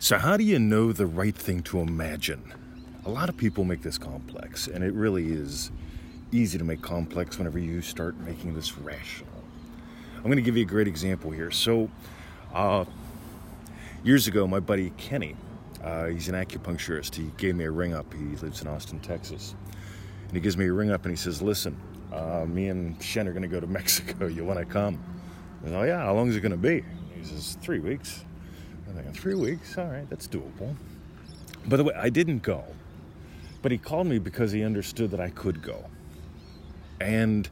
So, 0.00 0.16
how 0.16 0.36
do 0.36 0.44
you 0.44 0.60
know 0.60 0.92
the 0.92 1.06
right 1.06 1.34
thing 1.34 1.60
to 1.64 1.80
imagine? 1.80 2.54
A 3.04 3.10
lot 3.10 3.28
of 3.28 3.36
people 3.36 3.64
make 3.64 3.82
this 3.82 3.98
complex, 3.98 4.68
and 4.68 4.84
it 4.84 4.94
really 4.94 5.32
is 5.32 5.72
easy 6.30 6.56
to 6.56 6.62
make 6.62 6.80
complex 6.80 7.36
whenever 7.36 7.58
you 7.58 7.82
start 7.82 8.16
making 8.20 8.54
this 8.54 8.78
rational. 8.78 9.42
I'm 10.18 10.22
going 10.22 10.36
to 10.36 10.42
give 10.42 10.56
you 10.56 10.62
a 10.62 10.68
great 10.68 10.86
example 10.86 11.32
here. 11.32 11.50
So, 11.50 11.90
uh, 12.54 12.84
years 14.04 14.28
ago, 14.28 14.46
my 14.46 14.60
buddy 14.60 14.90
Kenny, 14.98 15.34
uh, 15.82 16.06
he's 16.06 16.28
an 16.28 16.36
acupuncturist. 16.36 17.16
He 17.16 17.32
gave 17.36 17.56
me 17.56 17.64
a 17.64 17.70
ring 17.72 17.92
up. 17.92 18.14
He 18.14 18.36
lives 18.36 18.62
in 18.62 18.68
Austin, 18.68 19.00
Texas. 19.00 19.56
And 20.28 20.32
he 20.32 20.40
gives 20.40 20.56
me 20.56 20.66
a 20.66 20.72
ring 20.72 20.92
up 20.92 21.06
and 21.06 21.10
he 21.10 21.16
says, 21.16 21.42
Listen, 21.42 21.76
uh, 22.12 22.46
me 22.46 22.68
and 22.68 23.02
Shen 23.02 23.26
are 23.26 23.32
going 23.32 23.42
to 23.42 23.48
go 23.48 23.58
to 23.58 23.66
Mexico. 23.80 24.28
You 24.28 24.44
want 24.44 24.60
to 24.60 24.64
come? 24.64 25.02
I 25.66 25.70
oh, 25.70 25.82
yeah, 25.82 26.04
how 26.04 26.14
long 26.14 26.28
is 26.28 26.36
it 26.36 26.40
going 26.40 26.52
to 26.52 26.56
be? 26.56 26.84
He 27.16 27.24
says, 27.24 27.58
Three 27.60 27.80
weeks. 27.80 28.24
Three 29.18 29.34
weeks? 29.34 29.76
All 29.76 29.86
right, 29.86 30.08
that's 30.08 30.28
doable. 30.28 30.76
By 31.66 31.76
the 31.76 31.84
way, 31.84 31.94
I 31.94 32.08
didn't 32.08 32.42
go. 32.42 32.64
But 33.62 33.72
he 33.72 33.78
called 33.78 34.06
me 34.06 34.18
because 34.18 34.52
he 34.52 34.62
understood 34.62 35.10
that 35.10 35.20
I 35.20 35.30
could 35.30 35.60
go. 35.60 35.84
And 37.00 37.50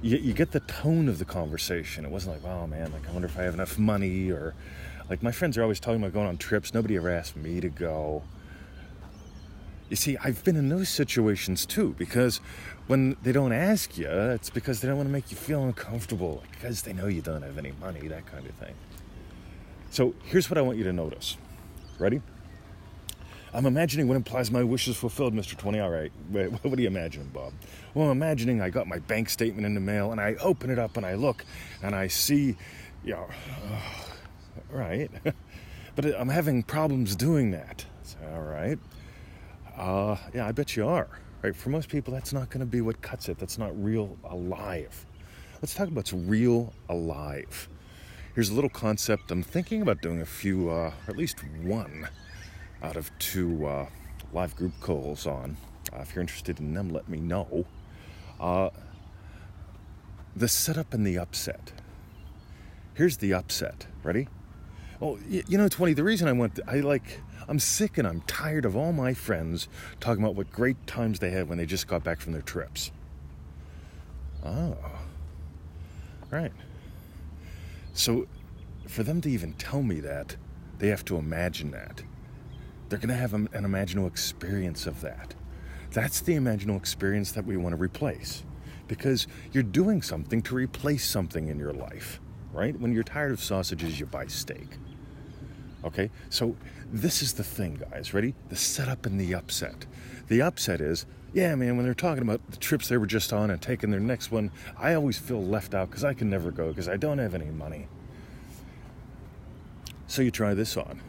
you, 0.00 0.16
you 0.18 0.32
get 0.32 0.52
the 0.52 0.60
tone 0.60 1.08
of 1.08 1.18
the 1.18 1.24
conversation. 1.24 2.04
It 2.04 2.10
wasn't 2.10 2.42
like, 2.42 2.52
oh 2.52 2.66
man, 2.66 2.92
like 2.92 3.08
I 3.08 3.12
wonder 3.12 3.26
if 3.26 3.36
I 3.36 3.42
have 3.42 3.54
enough 3.54 3.78
money 3.78 4.30
or 4.30 4.54
like 5.10 5.22
my 5.22 5.32
friends 5.32 5.58
are 5.58 5.62
always 5.62 5.80
talking 5.80 6.00
about 6.00 6.12
going 6.12 6.28
on 6.28 6.36
trips. 6.36 6.72
Nobody 6.72 6.96
ever 6.96 7.10
asked 7.10 7.36
me 7.36 7.60
to 7.60 7.68
go. 7.68 8.22
You 9.88 9.96
see, 9.96 10.16
I've 10.22 10.42
been 10.44 10.56
in 10.56 10.68
those 10.68 10.88
situations 10.88 11.66
too 11.66 11.94
because 11.98 12.40
when 12.86 13.16
they 13.22 13.32
don't 13.32 13.52
ask 13.52 13.98
you, 13.98 14.08
it's 14.08 14.50
because 14.50 14.80
they 14.80 14.88
don't 14.88 14.96
want 14.96 15.08
to 15.08 15.12
make 15.12 15.30
you 15.30 15.36
feel 15.36 15.64
uncomfortable, 15.64 16.42
because 16.52 16.82
they 16.82 16.92
know 16.92 17.06
you 17.06 17.22
don't 17.22 17.42
have 17.42 17.58
any 17.58 17.72
money, 17.80 18.08
that 18.08 18.26
kind 18.26 18.46
of 18.46 18.54
thing. 18.54 18.74
So 19.92 20.14
here's 20.24 20.48
what 20.48 20.56
I 20.56 20.62
want 20.62 20.78
you 20.78 20.84
to 20.84 20.92
notice. 20.92 21.36
Ready? 21.98 22.22
I'm 23.52 23.66
imagining 23.66 24.08
what 24.08 24.16
implies 24.16 24.50
my 24.50 24.64
wish 24.64 24.88
is 24.88 24.96
fulfilled, 24.96 25.34
Mr. 25.34 25.54
20. 25.54 25.80
All 25.80 25.90
right. 25.90 26.10
What 26.62 26.78
are 26.78 26.80
you 26.80 26.86
imagining, 26.86 27.28
Bob? 27.28 27.52
Well, 27.92 28.06
I'm 28.08 28.16
imagining 28.16 28.62
I 28.62 28.70
got 28.70 28.86
my 28.86 29.00
bank 29.00 29.28
statement 29.28 29.66
in 29.66 29.74
the 29.74 29.82
mail 29.82 30.10
and 30.10 30.18
I 30.18 30.36
open 30.40 30.70
it 30.70 30.78
up 30.78 30.96
and 30.96 31.04
I 31.04 31.12
look 31.12 31.44
and 31.82 31.94
I 31.94 32.06
see, 32.06 32.56
you 33.04 33.12
know, 33.12 33.26
uh, 33.70 33.80
right. 34.70 35.10
but 35.94 36.06
I'm 36.06 36.30
having 36.30 36.62
problems 36.62 37.14
doing 37.14 37.50
that. 37.50 37.84
So, 38.02 38.16
all 38.32 38.44
right. 38.44 38.78
Uh, 39.76 40.16
yeah, 40.32 40.46
I 40.46 40.52
bet 40.52 40.74
you 40.74 40.88
are. 40.88 41.08
Right. 41.42 41.54
For 41.54 41.68
most 41.68 41.90
people, 41.90 42.14
that's 42.14 42.32
not 42.32 42.48
going 42.48 42.60
to 42.60 42.66
be 42.66 42.80
what 42.80 43.02
cuts 43.02 43.28
it. 43.28 43.38
That's 43.38 43.58
not 43.58 43.78
real 43.78 44.16
alive. 44.24 45.04
Let's 45.60 45.74
talk 45.74 45.88
about 45.88 45.96
what's 45.96 46.14
real 46.14 46.72
alive. 46.88 47.68
Here's 48.34 48.48
a 48.48 48.54
little 48.54 48.70
concept. 48.70 49.30
I'm 49.30 49.42
thinking 49.42 49.82
about 49.82 50.00
doing 50.00 50.22
a 50.22 50.26
few, 50.26 50.70
uh, 50.70 50.92
or 51.06 51.10
at 51.10 51.18
least 51.18 51.44
one 51.62 52.08
out 52.82 52.96
of 52.96 53.10
two 53.18 53.66
uh, 53.66 53.86
live 54.32 54.56
group 54.56 54.72
calls 54.80 55.26
on. 55.26 55.58
Uh, 55.92 55.98
if 56.00 56.14
you're 56.14 56.22
interested 56.22 56.58
in 56.58 56.72
them, 56.72 56.88
let 56.88 57.10
me 57.10 57.18
know. 57.20 57.66
Uh, 58.40 58.70
the 60.34 60.48
setup 60.48 60.94
and 60.94 61.06
the 61.06 61.18
upset. 61.18 61.72
Here's 62.94 63.18
the 63.18 63.34
upset. 63.34 63.86
Ready? 64.02 64.28
Oh, 65.02 65.18
you, 65.28 65.58
know, 65.58 65.68
20, 65.68 65.92
the 65.92 66.04
reason 66.04 66.26
I 66.26 66.32
went, 66.32 66.58
I 66.66 66.76
like, 66.76 67.20
I'm 67.48 67.58
sick 67.58 67.98
and 67.98 68.08
I'm 68.08 68.22
tired 68.22 68.64
of 68.64 68.74
all 68.76 68.94
my 68.94 69.12
friends 69.12 69.68
talking 70.00 70.22
about 70.22 70.36
what 70.36 70.50
great 70.50 70.86
times 70.86 71.18
they 71.18 71.30
had 71.30 71.50
when 71.50 71.58
they 71.58 71.66
just 71.66 71.86
got 71.86 72.02
back 72.02 72.20
from 72.20 72.32
their 72.32 72.40
trips. 72.40 72.92
Oh, 74.42 74.78
right. 76.30 76.52
So, 77.92 78.26
for 78.86 79.02
them 79.02 79.20
to 79.20 79.30
even 79.30 79.54
tell 79.54 79.82
me 79.82 80.00
that, 80.00 80.36
they 80.78 80.88
have 80.88 81.04
to 81.06 81.16
imagine 81.16 81.70
that. 81.72 82.02
They're 82.88 82.98
going 82.98 83.08
to 83.08 83.14
have 83.14 83.34
an 83.34 83.48
imaginal 83.48 84.06
experience 84.06 84.86
of 84.86 85.00
that. 85.02 85.34
That's 85.92 86.20
the 86.20 86.34
imaginal 86.34 86.76
experience 86.76 87.32
that 87.32 87.44
we 87.44 87.56
want 87.56 87.74
to 87.74 87.80
replace 87.80 88.44
because 88.88 89.26
you're 89.52 89.62
doing 89.62 90.02
something 90.02 90.42
to 90.42 90.54
replace 90.54 91.08
something 91.08 91.48
in 91.48 91.58
your 91.58 91.72
life, 91.72 92.20
right? 92.52 92.78
When 92.78 92.92
you're 92.92 93.02
tired 93.02 93.32
of 93.32 93.42
sausages, 93.42 93.98
you 94.00 94.06
buy 94.06 94.26
steak. 94.26 94.76
Okay, 95.84 96.10
so 96.28 96.56
this 96.92 97.22
is 97.22 97.34
the 97.34 97.44
thing, 97.44 97.80
guys. 97.90 98.12
Ready? 98.14 98.34
The 98.48 98.56
setup 98.56 99.06
and 99.06 99.20
the 99.20 99.34
upset. 99.34 99.86
The 100.28 100.42
upset 100.42 100.80
is, 100.80 101.06
yeah, 101.32 101.54
man, 101.54 101.76
when 101.76 101.84
they're 101.84 101.94
talking 101.94 102.22
about 102.22 102.40
the 102.50 102.58
trips 102.58 102.88
they 102.88 102.98
were 102.98 103.06
just 103.06 103.32
on 103.32 103.50
and 103.50 103.60
taking 103.60 103.90
their 103.90 104.00
next 104.00 104.30
one, 104.30 104.50
I 104.78 104.94
always 104.94 105.18
feel 105.18 105.42
left 105.42 105.74
out 105.74 105.88
because 105.90 106.04
I 106.04 106.14
can 106.14 106.28
never 106.28 106.50
go 106.50 106.68
because 106.68 106.88
I 106.88 106.96
don't 106.96 107.18
have 107.18 107.34
any 107.34 107.46
money. 107.46 107.88
So 110.06 110.20
you 110.20 110.30
try 110.30 110.52
this 110.52 110.76
on. 110.76 111.00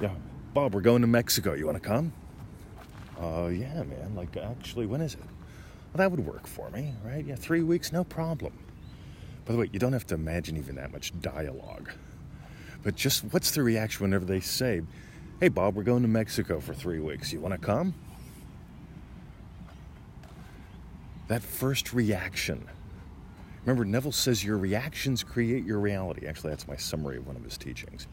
Yeah, 0.00 0.14
Bob, 0.54 0.74
we're 0.74 0.82
going 0.82 1.00
to 1.00 1.08
Mexico. 1.08 1.54
You 1.54 1.66
want 1.66 1.82
to 1.82 1.88
come? 1.88 2.12
Uh, 3.20 3.48
yeah, 3.48 3.82
man. 3.82 4.14
Like, 4.14 4.36
actually, 4.36 4.86
when 4.86 5.00
is 5.00 5.14
it? 5.14 5.20
Well, 5.20 5.98
that 5.98 6.10
would 6.10 6.24
work 6.24 6.46
for 6.46 6.70
me, 6.70 6.94
right? 7.04 7.24
Yeah, 7.24 7.34
three 7.34 7.62
weeks, 7.62 7.92
no 7.92 8.04
problem. 8.04 8.52
By 9.46 9.54
the 9.54 9.58
way, 9.58 9.70
you 9.72 9.78
don't 9.78 9.94
have 9.94 10.06
to 10.08 10.14
imagine 10.14 10.56
even 10.56 10.76
that 10.76 10.92
much 10.92 11.18
dialogue. 11.20 11.90
But 12.82 12.94
just 12.94 13.24
what's 13.32 13.50
the 13.50 13.62
reaction 13.62 14.04
whenever 14.04 14.24
they 14.24 14.40
say, 14.40 14.82
hey, 15.40 15.48
Bob, 15.48 15.74
we're 15.74 15.82
going 15.82 16.02
to 16.02 16.08
Mexico 16.08 16.60
for 16.60 16.74
three 16.74 17.00
weeks. 17.00 17.32
You 17.32 17.40
want 17.40 17.54
to 17.54 17.58
come? 17.58 17.94
That 21.28 21.42
first 21.42 21.92
reaction. 21.92 22.68
Remember, 23.64 23.84
Neville 23.84 24.12
says 24.12 24.44
your 24.44 24.58
reactions 24.58 25.24
create 25.24 25.64
your 25.64 25.80
reality. 25.80 26.26
Actually, 26.26 26.50
that's 26.50 26.68
my 26.68 26.76
summary 26.76 27.16
of 27.16 27.26
one 27.26 27.34
of 27.36 27.42
his 27.42 27.58
teachings. 27.58 28.06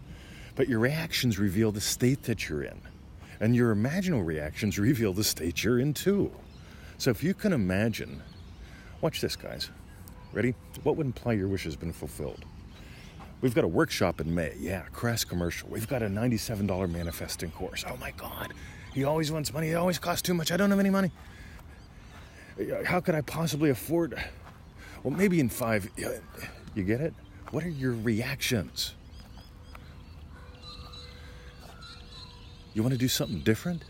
But 0.56 0.68
your 0.68 0.79
reactions 0.79 1.38
reveal 1.38 1.72
the 1.72 1.81
state 1.81 2.24
that 2.24 2.50
you're 2.50 2.63
in. 2.63 2.81
And 3.40 3.56
your 3.56 3.75
imaginal 3.75 4.25
reactions 4.25 4.79
reveal 4.79 5.13
the 5.13 5.24
state 5.24 5.63
you're 5.63 5.79
in 5.79 5.94
too. 5.94 6.31
So 6.97 7.12
if 7.12 7.24
you 7.24 7.34
can 7.34 7.53
imagine, 7.53 8.22
watch 9.01 9.22
this, 9.22 9.35
guys. 9.35 9.69
Ready? 10.31 10.56
What 10.81 10.95
would 10.97 11.06
imply 11.06 11.34
your 11.34 11.47
wish 11.47 11.63
has 11.66 11.75
been 11.75 11.94
fulfilled? 11.94 12.45
We've 13.41 13.53
got 13.53 13.66
a 13.66 13.68
workshop 13.68 14.22
in 14.22 14.34
May. 14.34 14.56
Yeah, 14.57 14.84
crass 14.94 15.24
commercial. 15.24 15.69
We've 15.69 15.88
got 15.88 16.01
a 16.01 16.07
$97 16.07 16.90
manifesting 16.90 17.51
course. 17.51 17.84
Oh 17.88 17.97
my 17.97 18.12
God. 18.12 18.53
He 18.94 19.03
always 19.03 19.31
wants 19.31 19.53
money. 19.53 19.69
It 19.69 19.75
always 19.75 20.00
costs 20.00 20.22
too 20.22 20.34
much. 20.34 20.51
I 20.51 20.57
don't 20.57 20.69
have 20.69 20.80
any 20.80 20.90
money. 20.90 21.12
How 22.86 23.00
could 23.00 23.16
I 23.16 23.22
possibly 23.22 23.69
afford? 23.69 24.22
Well, 25.03 25.14
maybe 25.14 25.40
in 25.40 25.50
five. 25.50 25.90
You 26.75 26.84
get 26.84 27.02
it? 27.02 27.14
What 27.52 27.64
are 27.64 27.69
your 27.69 27.94
reactions? 27.94 28.94
You 32.74 32.81
want 32.81 32.94
to 32.94 32.97
do 32.97 33.08
something 33.08 33.40
different? 33.42 33.84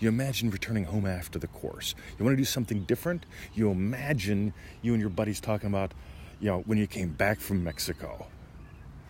You 0.00 0.08
imagine 0.08 0.50
returning 0.50 0.84
home 0.84 1.06
after 1.06 1.38
the 1.38 1.48
course. 1.48 1.94
You 2.18 2.24
want 2.24 2.36
to 2.36 2.40
do 2.40 2.44
something 2.44 2.84
different? 2.84 3.26
You 3.54 3.70
imagine 3.70 4.52
you 4.82 4.92
and 4.92 5.00
your 5.00 5.10
buddies 5.10 5.40
talking 5.40 5.68
about, 5.68 5.92
you 6.40 6.48
know, 6.48 6.60
when 6.66 6.78
you 6.78 6.86
came 6.86 7.10
back 7.10 7.40
from 7.40 7.64
Mexico 7.64 8.26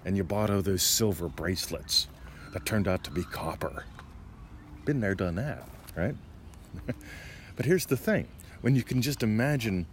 and 0.04 0.16
you 0.16 0.24
bought 0.24 0.50
all 0.50 0.62
those 0.62 0.82
silver 0.82 1.28
bracelets 1.28 2.08
that 2.52 2.64
turned 2.64 2.88
out 2.88 3.04
to 3.04 3.10
be 3.10 3.22
copper. 3.24 3.84
Been 4.84 5.00
there, 5.00 5.14
done 5.14 5.34
that, 5.34 5.68
right? 5.94 6.14
but 7.56 7.66
here's 7.66 7.86
the 7.86 7.97
thing 7.97 8.26
when 8.60 8.74
you 8.74 8.82
can 8.82 9.02
just 9.02 9.22
imagine, 9.22 9.86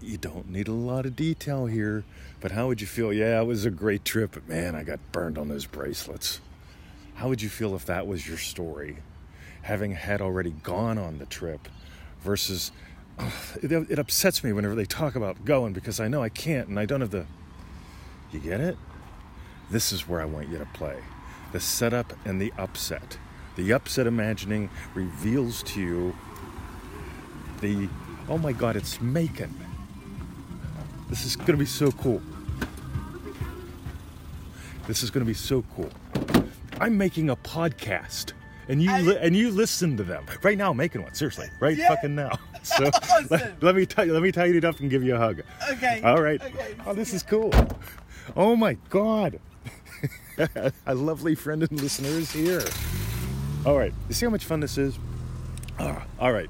you 0.00 0.16
don't 0.16 0.50
need 0.50 0.68
a 0.68 0.72
lot 0.72 1.06
of 1.06 1.16
detail 1.16 1.66
here, 1.66 2.04
but 2.40 2.52
how 2.52 2.68
would 2.68 2.80
you 2.80 2.86
feel? 2.86 3.12
Yeah, 3.12 3.40
it 3.40 3.46
was 3.46 3.64
a 3.64 3.70
great 3.70 4.04
trip, 4.04 4.32
but 4.32 4.48
man, 4.48 4.74
I 4.74 4.82
got 4.82 5.00
burned 5.12 5.38
on 5.38 5.48
those 5.48 5.66
bracelets. 5.66 6.40
How 7.14 7.28
would 7.28 7.42
you 7.42 7.48
feel 7.48 7.74
if 7.74 7.86
that 7.86 8.06
was 8.06 8.26
your 8.28 8.38
story? 8.38 8.98
Having 9.62 9.92
had 9.92 10.20
already 10.20 10.50
gone 10.62 10.98
on 10.98 11.18
the 11.18 11.26
trip 11.26 11.68
versus 12.20 12.72
it, 13.62 13.72
it 13.72 13.98
upsets 13.98 14.44
me 14.44 14.52
whenever 14.52 14.74
they 14.74 14.84
talk 14.84 15.14
about 15.14 15.44
going 15.44 15.72
because 15.72 16.00
I 16.00 16.08
know 16.08 16.22
I 16.22 16.28
can't 16.28 16.68
and 16.68 16.78
I 16.78 16.86
don't 16.86 17.00
have 17.00 17.10
the. 17.10 17.26
You 18.32 18.40
get 18.40 18.60
it? 18.60 18.76
This 19.70 19.92
is 19.92 20.08
where 20.08 20.20
I 20.20 20.24
want 20.24 20.48
you 20.48 20.58
to 20.58 20.66
play 20.74 20.96
the 21.52 21.60
setup 21.60 22.12
and 22.24 22.40
the 22.40 22.52
upset. 22.58 23.16
The 23.54 23.72
upset 23.72 24.08
imagining 24.08 24.70
reveals 24.92 25.62
to 25.62 25.80
you 25.80 26.16
the, 27.64 27.88
oh 28.28 28.36
my 28.36 28.52
God, 28.52 28.76
it's 28.76 29.00
Macon. 29.00 29.58
This 31.08 31.24
is 31.24 31.36
to 31.36 31.56
be 31.56 31.64
so 31.64 31.90
cool. 31.92 32.20
This 34.86 35.02
is 35.02 35.10
to 35.10 35.20
be 35.24 35.32
so 35.32 35.64
cool. 35.74 35.90
I'm 36.78 36.98
making 36.98 37.30
a 37.30 37.36
podcast. 37.36 38.32
And 38.68 38.82
you 38.82 38.90
li- 38.98 39.18
and 39.20 39.36
you 39.36 39.50
listen 39.50 39.96
to 39.98 40.04
them 40.04 40.24
right 40.42 40.56
now. 40.56 40.70
I'm 40.70 40.76
making 40.78 41.02
one 41.02 41.14
seriously, 41.14 41.48
right 41.60 41.76
yeah. 41.76 41.88
fucking 41.88 42.14
now. 42.14 42.38
So 42.64 42.86
awesome. 42.94 43.26
let, 43.28 43.62
let, 43.62 43.74
me 43.74 43.84
tell 43.84 44.06
you, 44.06 44.14
let 44.14 44.22
me 44.22 44.32
tie 44.32 44.46
it 44.46 44.64
up 44.64 44.80
and 44.80 44.88
give 44.88 45.02
you 45.02 45.16
a 45.16 45.18
hug. 45.18 45.42
Okay. 45.72 46.00
All 46.02 46.22
right. 46.22 46.42
Okay. 46.42 46.74
Oh, 46.86 46.94
this 46.94 47.12
is 47.12 47.22
cool. 47.22 47.52
Oh 48.34 48.56
my 48.56 48.78
god, 48.88 49.38
a 50.86 50.94
lovely 50.94 51.34
friend 51.34 51.62
and 51.62 51.78
listener 51.78 52.08
is 52.08 52.32
here. 52.32 52.62
All 53.66 53.76
right, 53.76 53.92
you 54.08 54.14
see 54.14 54.24
how 54.24 54.30
much 54.30 54.46
fun 54.46 54.60
this 54.60 54.78
is. 54.78 54.98
Oh, 55.78 56.02
all 56.18 56.32
right. 56.32 56.48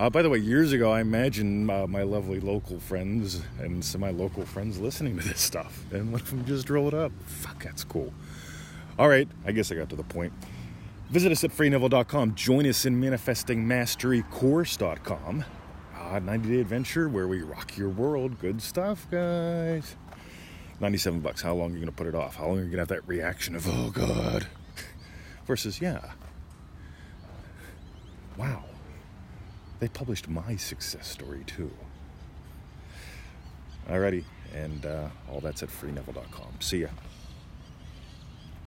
Uh, 0.00 0.08
by 0.08 0.22
the 0.22 0.30
way, 0.30 0.38
years 0.38 0.72
ago, 0.72 0.90
I 0.90 1.02
imagine 1.02 1.68
uh, 1.68 1.86
my 1.86 2.04
lovely 2.04 2.40
local 2.40 2.80
friends 2.80 3.42
and 3.58 3.84
some 3.84 4.02
of 4.02 4.16
my 4.16 4.18
local 4.18 4.46
friends 4.46 4.80
listening 4.80 5.18
to 5.18 5.28
this 5.28 5.42
stuff, 5.42 5.84
and 5.92 6.10
one 6.10 6.22
of 6.22 6.30
them 6.30 6.42
just 6.46 6.70
rolled 6.70 6.94
up. 6.94 7.12
Fuck, 7.26 7.64
that's 7.64 7.84
cool. 7.84 8.14
All 8.98 9.10
right, 9.10 9.28
I 9.44 9.52
guess 9.52 9.70
I 9.70 9.74
got 9.74 9.90
to 9.90 9.96
the 9.96 10.02
point. 10.02 10.32
Visit 11.10 11.32
us 11.32 11.44
at 11.44 11.50
freeneville.com. 11.50 12.34
Join 12.34 12.66
us 12.66 12.86
in 12.86 12.98
manifestingmasterycourse.com. 12.98 15.44
Ah, 15.94 16.18
90 16.18 16.48
day 16.48 16.60
adventure 16.60 17.10
where 17.10 17.28
we 17.28 17.42
rock 17.42 17.76
your 17.76 17.90
world. 17.90 18.40
Good 18.40 18.62
stuff, 18.62 19.06
guys. 19.10 19.96
97 20.80 21.20
bucks. 21.20 21.42
How 21.42 21.52
long 21.52 21.72
are 21.72 21.74
you 21.74 21.80
going 21.80 21.88
to 21.88 21.92
put 21.92 22.06
it 22.06 22.14
off? 22.14 22.36
How 22.36 22.46
long 22.46 22.60
are 22.60 22.62
you 22.62 22.70
going 22.70 22.76
to 22.76 22.78
have 22.78 22.88
that 22.88 23.06
reaction 23.06 23.54
of, 23.54 23.68
oh, 23.68 23.90
God? 23.90 24.46
Versus, 25.46 25.82
yeah. 25.82 26.12
Wow. 28.38 28.64
They 29.80 29.88
published 29.88 30.28
my 30.28 30.56
success 30.56 31.08
story 31.08 31.42
too. 31.46 31.70
Alrighty, 33.88 34.24
and 34.54 34.84
uh, 34.84 35.08
all 35.30 35.40
that's 35.40 35.62
at 35.62 35.70
freeneville.com. 35.70 36.60
See 36.60 36.82
ya. 36.82 36.88